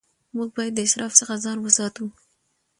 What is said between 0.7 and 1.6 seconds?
د اسراف څخه ځان